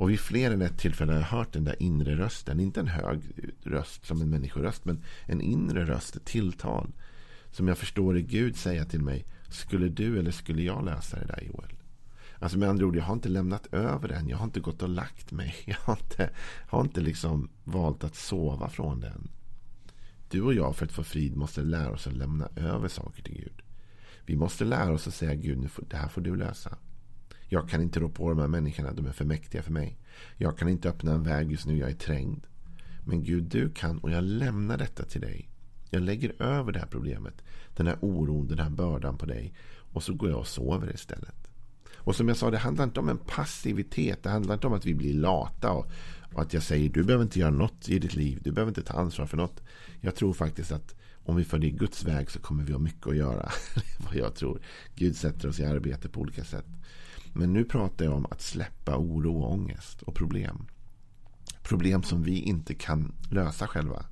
Och 0.00 0.10
vid 0.10 0.20
fler 0.20 0.50
än 0.50 0.62
ett 0.62 0.78
tillfälle 0.78 1.12
har 1.12 1.20
jag 1.20 1.26
hört 1.26 1.52
den 1.52 1.64
där 1.64 1.82
inre 1.82 2.16
rösten. 2.16 2.60
Inte 2.60 2.80
en 2.80 2.88
hög 2.88 3.20
röst 3.62 4.06
som 4.06 4.22
en 4.22 4.30
människoröst. 4.30 4.84
Men 4.84 5.02
en 5.26 5.40
inre 5.40 5.84
röst, 5.84 6.16
ett 6.16 6.24
tilltal. 6.24 6.92
Som 7.50 7.68
jag 7.68 7.78
förstår 7.78 8.18
i 8.18 8.22
Gud 8.22 8.56
säga 8.56 8.84
till 8.84 9.02
mig. 9.02 9.24
Skulle 9.48 9.88
du 9.88 10.18
eller 10.18 10.30
skulle 10.30 10.62
jag 10.62 10.84
lösa 10.84 11.18
det 11.18 11.26
där 11.26 11.42
Joel? 11.46 11.79
Alltså 12.40 12.58
med 12.58 12.68
andra 12.68 12.86
ord, 12.86 12.96
jag 12.96 13.04
har 13.04 13.14
inte 13.14 13.28
lämnat 13.28 13.66
över 13.72 14.08
den. 14.08 14.28
Jag 14.28 14.36
har 14.36 14.44
inte 14.44 14.60
gått 14.60 14.82
och 14.82 14.88
lagt 14.88 15.32
mig. 15.32 15.54
Jag 15.66 15.76
har 15.76 15.96
inte, 15.96 16.30
har 16.68 16.80
inte 16.80 17.00
liksom 17.00 17.50
valt 17.64 18.04
att 18.04 18.14
sova 18.14 18.68
från 18.68 19.00
den. 19.00 19.30
Du 20.30 20.42
och 20.42 20.54
jag 20.54 20.76
för 20.76 20.86
att 20.86 20.92
få 20.92 21.02
frid 21.04 21.36
måste 21.36 21.62
lära 21.62 21.90
oss 21.90 22.06
att 22.06 22.12
lämna 22.12 22.48
över 22.56 22.88
saker 22.88 23.22
till 23.22 23.34
Gud. 23.34 23.62
Vi 24.26 24.36
måste 24.36 24.64
lära 24.64 24.92
oss 24.92 25.08
att 25.08 25.14
säga 25.14 25.34
Gud, 25.34 25.70
det 25.90 25.96
här 25.96 26.08
får 26.08 26.20
du 26.20 26.36
lösa. 26.36 26.78
Jag 27.48 27.68
kan 27.68 27.82
inte 27.82 28.00
rå 28.00 28.08
på 28.08 28.28
de 28.28 28.38
här 28.38 28.48
människorna, 28.48 28.92
de 28.92 29.06
är 29.06 29.12
för 29.12 29.24
mäktiga 29.24 29.62
för 29.62 29.72
mig. 29.72 29.98
Jag 30.36 30.58
kan 30.58 30.68
inte 30.68 30.88
öppna 30.88 31.12
en 31.12 31.22
väg 31.22 31.50
just 31.50 31.66
nu, 31.66 31.78
jag 31.78 31.90
är 31.90 31.94
trängd. 31.94 32.46
Men 33.04 33.22
Gud, 33.24 33.44
du 33.44 33.70
kan 33.70 33.98
och 33.98 34.10
jag 34.10 34.24
lämnar 34.24 34.78
detta 34.78 35.04
till 35.04 35.20
dig. 35.20 35.50
Jag 35.90 36.02
lägger 36.02 36.42
över 36.42 36.72
det 36.72 36.78
här 36.78 36.86
problemet, 36.86 37.42
den 37.76 37.86
här 37.86 37.98
oron, 38.00 38.48
den 38.48 38.58
här 38.58 38.70
bördan 38.70 39.18
på 39.18 39.26
dig. 39.26 39.54
Och 39.92 40.02
så 40.02 40.14
går 40.14 40.30
jag 40.30 40.38
och 40.38 40.46
sover 40.46 40.94
istället. 40.94 41.49
Och 42.02 42.16
som 42.16 42.28
jag 42.28 42.36
sa, 42.36 42.50
det 42.50 42.58
handlar 42.58 42.84
inte 42.84 43.00
om 43.00 43.08
en 43.08 43.18
passivitet. 43.18 44.22
Det 44.22 44.30
handlar 44.30 44.54
inte 44.54 44.66
om 44.66 44.72
att 44.72 44.86
vi 44.86 44.94
blir 44.94 45.14
lata. 45.14 45.70
Och, 45.72 45.86
och 46.34 46.42
att 46.42 46.54
jag 46.54 46.62
säger, 46.62 46.88
du 46.88 47.02
behöver 47.02 47.24
inte 47.24 47.38
göra 47.38 47.50
något 47.50 47.88
i 47.88 47.98
ditt 47.98 48.14
liv. 48.14 48.40
Du 48.42 48.52
behöver 48.52 48.70
inte 48.70 48.82
ta 48.82 48.94
ansvar 48.94 49.26
för 49.26 49.36
något. 49.36 49.62
Jag 50.00 50.14
tror 50.14 50.32
faktiskt 50.32 50.72
att 50.72 50.94
om 51.24 51.36
vi 51.36 51.44
följer 51.44 51.70
Guds 51.70 52.04
väg 52.04 52.30
så 52.30 52.38
kommer 52.38 52.64
vi 52.64 52.72
ha 52.72 52.80
mycket 52.80 53.06
att 53.06 53.16
göra. 53.16 53.50
vad 53.98 54.14
jag 54.14 54.34
tror. 54.34 54.60
Gud 54.94 55.16
sätter 55.16 55.48
oss 55.48 55.60
i 55.60 55.64
arbete 55.64 56.08
på 56.08 56.20
olika 56.20 56.44
sätt. 56.44 56.66
Men 57.32 57.52
nu 57.52 57.64
pratar 57.64 58.04
jag 58.04 58.14
om 58.14 58.26
att 58.30 58.40
släppa 58.40 58.96
oro 58.96 59.42
och 59.42 59.52
ångest 59.52 60.02
och 60.02 60.14
problem. 60.14 60.66
Problem 61.62 62.02
som 62.02 62.22
vi 62.22 62.38
inte 62.38 62.74
kan 62.74 63.12
lösa 63.30 63.66
själva. 63.66 64.04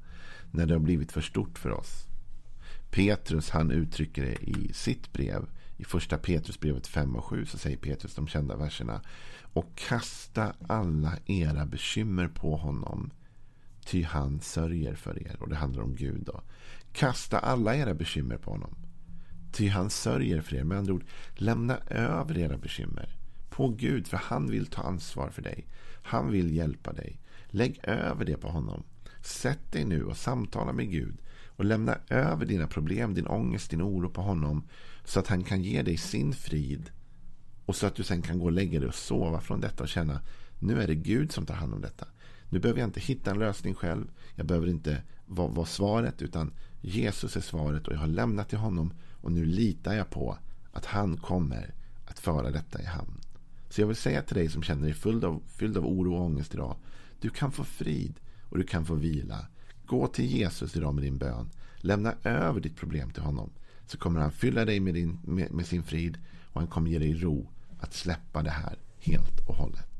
När 0.51 0.67
det 0.67 0.75
har 0.75 0.81
blivit 0.81 1.13
för 1.13 1.21
stort 1.21 1.59
för 1.59 1.71
oss. 1.71 2.07
Petrus 2.91 3.51
han 3.51 3.71
uttrycker 3.71 4.23
det 4.23 4.51
i 4.51 4.73
sitt 4.73 5.13
brev 5.13 5.47
i 5.79 5.85
första 5.85 6.19
Petrusbrevet 6.19 6.87
5 6.87 7.17
och 7.17 7.25
7 7.25 7.47
så 7.47 7.59
säger 7.59 7.77
Petrus 7.77 8.15
de 8.15 8.27
kända 8.27 8.57
verserna. 8.57 9.01
Och 9.53 9.75
kasta 9.75 10.55
alla 10.69 11.19
era 11.27 11.67
bekymmer 11.67 12.29
på 12.29 12.57
honom. 12.57 13.11
Ty 13.85 14.03
han 14.03 14.41
sörjer 14.41 14.95
för 14.95 15.23
er. 15.27 15.37
Och 15.41 15.49
det 15.49 15.57
handlar 15.57 15.83
om 15.83 15.95
Gud 15.95 16.23
då. 16.27 16.43
Kasta 16.93 17.39
alla 17.39 17.77
era 17.77 17.95
bekymmer 17.95 18.37
på 18.37 18.51
honom. 18.51 18.75
Ty 19.53 19.69
han 19.69 19.91
sörjer 19.91 20.41
för 20.41 20.57
er. 20.57 20.65
Med 20.65 20.79
andra 20.79 20.93
ord, 20.93 21.05
lämna 21.35 21.77
över 21.91 22.39
era 22.39 22.57
bekymmer 22.57 23.17
på 23.51 23.69
Gud. 23.69 24.07
För 24.07 24.17
han 24.17 24.51
vill 24.51 24.67
ta 24.67 24.83
ansvar 24.83 25.31
för 25.31 25.43
dig. 25.43 25.67
Han 26.03 26.31
vill 26.31 26.57
hjälpa 26.57 26.93
dig. 26.93 27.21
Lägg 27.47 27.81
över 27.83 28.25
det 28.25 28.37
på 28.37 28.49
honom. 28.49 28.83
Sätt 29.23 29.73
dig 29.73 29.85
nu 29.85 30.05
och 30.05 30.17
samtala 30.17 30.73
med 30.73 30.91
Gud. 30.91 31.19
Och 31.57 31.65
lämna 31.65 31.99
över 32.09 32.47
dina 32.47 32.67
problem, 32.67 33.15
din 33.15 33.27
ångest, 33.27 33.71
din 33.71 33.83
oro 33.83 34.11
på 34.11 34.23
honom. 34.23 34.63
Så 35.09 35.21
att 35.21 35.27
han 35.27 35.45
kan 35.45 35.63
ge 35.63 35.83
dig 35.83 35.97
sin 35.97 36.33
frid. 36.33 36.91
Och 37.67 37.77
så 37.77 37.87
att 37.87 37.95
du 37.95 38.03
sen 38.03 38.23
kan 38.23 38.39
gå 38.39 38.45
och 38.45 38.53
lägga 38.53 38.81
dig 38.81 38.89
och 38.89 38.95
sova 38.95 39.41
från 39.41 39.61
detta 39.61 39.83
och 39.83 39.89
känna 39.89 40.21
nu 40.59 40.83
är 40.83 40.87
det 40.87 40.95
Gud 40.95 41.33
som 41.33 41.47
tar 41.47 41.55
hand 41.55 41.75
om 41.75 41.81
detta. 41.81 42.07
Nu 42.49 42.59
behöver 42.59 42.81
jag 42.81 42.89
inte 42.89 43.01
hitta 43.01 43.31
en 43.31 43.39
lösning 43.39 43.75
själv. 43.75 44.11
Jag 44.35 44.47
behöver 44.47 44.67
inte 44.67 45.03
vara, 45.27 45.49
vara 45.49 45.67
svaret 45.67 46.23
utan 46.23 46.53
Jesus 46.81 47.37
är 47.37 47.41
svaret 47.41 47.89
och 47.89 47.95
jag 47.95 47.99
har 47.99 48.07
lämnat 48.07 48.49
till 48.49 48.59
honom. 48.59 48.93
Och 49.13 49.33
nu 49.33 49.45
litar 49.45 49.95
jag 49.95 50.11
på 50.11 50.39
att 50.73 50.85
han 50.85 51.17
kommer 51.17 51.75
att 52.05 52.19
föra 52.19 52.51
detta 52.51 52.83
i 52.83 52.85
hamn. 52.85 53.21
Så 53.69 53.81
jag 53.81 53.87
vill 53.87 53.97
säga 53.97 54.23
till 54.23 54.37
dig 54.37 54.49
som 54.49 54.63
känner 54.63 54.83
dig 54.83 54.95
fylld 54.95 55.25
av, 55.25 55.43
fylld 55.47 55.77
av 55.77 55.87
oro 55.87 56.15
och 56.15 56.25
ångest 56.25 56.55
idag. 56.55 56.77
Du 57.21 57.31
kan 57.31 57.53
få 57.53 57.65
frid 57.65 58.21
och 58.51 58.59
du 58.59 58.65
kan 58.65 58.87
få 58.87 58.95
vila. 58.95 59.47
Gå 59.87 60.07
till 60.07 60.27
Jesus 60.27 60.77
idag 60.77 60.95
med 60.95 61.05
din 61.05 61.19
bön. 61.19 61.51
Lämna 61.77 62.15
över 62.25 62.61
ditt 62.61 62.77
problem 62.77 63.11
till 63.11 63.23
honom 63.23 63.51
så 63.91 63.99
kommer 63.99 64.21
han 64.21 64.33
fylla 64.33 64.65
dig 64.65 64.81
med, 64.81 64.95
din, 64.95 65.19
med, 65.25 65.53
med 65.53 65.67
sin 65.67 65.83
frid 65.83 66.19
och 66.53 66.61
han 66.61 66.69
kommer 66.69 66.91
ge 66.91 66.99
dig 66.99 67.15
ro 67.15 67.49
att 67.81 67.95
släppa 67.95 68.43
det 68.43 68.51
här 68.51 68.79
helt 68.99 69.41
och 69.49 69.55
hållet. 69.55 69.98